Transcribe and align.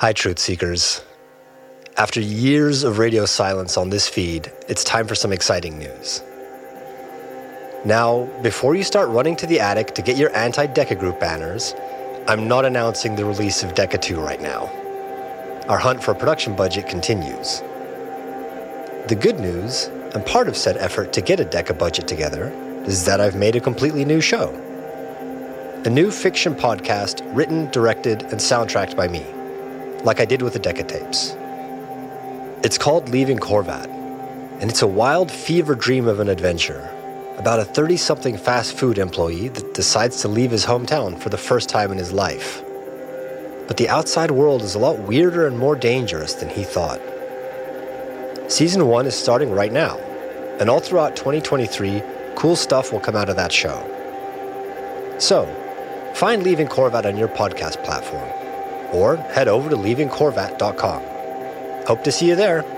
Hi, 0.00 0.12
Truth 0.12 0.38
Seekers. 0.38 1.02
After 1.96 2.20
years 2.20 2.84
of 2.84 2.98
radio 2.98 3.26
silence 3.26 3.76
on 3.76 3.90
this 3.90 4.08
feed, 4.08 4.52
it's 4.68 4.84
time 4.84 5.08
for 5.08 5.16
some 5.16 5.32
exciting 5.32 5.76
news. 5.76 6.22
Now, 7.84 8.26
before 8.40 8.76
you 8.76 8.84
start 8.84 9.08
running 9.08 9.34
to 9.34 9.46
the 9.48 9.58
attic 9.58 9.96
to 9.96 10.02
get 10.02 10.16
your 10.16 10.32
anti 10.36 10.68
Deca 10.68 10.96
Group 10.96 11.18
banners, 11.18 11.74
I'm 12.28 12.46
not 12.46 12.64
announcing 12.64 13.16
the 13.16 13.24
release 13.24 13.64
of 13.64 13.74
Deca 13.74 14.00
2 14.00 14.20
right 14.20 14.40
now. 14.40 14.66
Our 15.68 15.78
hunt 15.78 16.00
for 16.00 16.12
a 16.12 16.14
production 16.14 16.54
budget 16.54 16.86
continues. 16.86 17.58
The 19.08 19.18
good 19.20 19.40
news, 19.40 19.86
and 20.14 20.24
part 20.24 20.46
of 20.46 20.56
said 20.56 20.76
effort 20.76 21.12
to 21.14 21.20
get 21.20 21.40
a 21.40 21.44
Deca 21.44 21.76
budget 21.76 22.06
together, 22.06 22.52
is 22.86 23.04
that 23.04 23.20
I've 23.20 23.34
made 23.34 23.56
a 23.56 23.60
completely 23.60 24.04
new 24.04 24.20
show. 24.20 24.50
A 25.86 25.90
new 25.90 26.12
fiction 26.12 26.54
podcast 26.54 27.20
written, 27.34 27.68
directed, 27.72 28.22
and 28.22 28.34
soundtracked 28.34 28.94
by 28.94 29.08
me, 29.08 29.26
like 30.04 30.20
I 30.20 30.24
did 30.24 30.42
with 30.42 30.52
the 30.52 30.60
Deca 30.60 30.86
tapes. 30.86 31.34
It's 32.64 32.78
called 32.78 33.08
Leaving 33.08 33.38
Corvat, 33.38 33.88
and 34.60 34.70
it's 34.70 34.82
a 34.82 34.86
wild 34.86 35.30
fever 35.30 35.74
dream 35.74 36.08
of 36.08 36.20
an 36.20 36.28
adventure 36.28 36.90
about 37.38 37.60
a 37.60 37.64
30 37.64 37.96
something 37.96 38.36
fast 38.36 38.76
food 38.76 38.98
employee 38.98 39.48
that 39.48 39.74
decides 39.74 40.20
to 40.22 40.28
leave 40.28 40.50
his 40.50 40.66
hometown 40.66 41.16
for 41.18 41.28
the 41.28 41.38
first 41.38 41.68
time 41.68 41.92
in 41.92 41.98
his 41.98 42.12
life. 42.12 42.62
But 43.68 43.76
the 43.76 43.88
outside 43.88 44.32
world 44.32 44.62
is 44.62 44.74
a 44.74 44.78
lot 44.78 44.98
weirder 44.98 45.46
and 45.46 45.56
more 45.56 45.76
dangerous 45.76 46.34
than 46.34 46.48
he 46.48 46.64
thought. 46.64 47.00
Season 48.48 48.86
1 48.88 49.06
is 49.06 49.14
starting 49.14 49.52
right 49.52 49.72
now, 49.72 49.98
and 50.58 50.68
all 50.68 50.80
throughout 50.80 51.14
2023, 51.14 52.02
cool 52.34 52.56
stuff 52.56 52.92
will 52.92 53.00
come 53.00 53.14
out 53.14 53.28
of 53.28 53.36
that 53.36 53.52
show. 53.52 53.78
So, 55.18 55.46
find 56.14 56.42
Leaving 56.42 56.66
Corvat 56.66 57.04
on 57.04 57.16
your 57.16 57.28
podcast 57.28 57.84
platform, 57.84 58.28
or 58.92 59.16
head 59.16 59.48
over 59.48 59.70
to 59.70 59.76
leavingcorvat.com. 59.76 61.02
Hope 61.86 62.04
to 62.04 62.12
see 62.12 62.28
you 62.28 62.36
there. 62.36 62.77